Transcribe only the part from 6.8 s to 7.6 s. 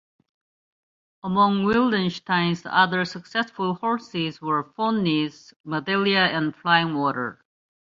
Water.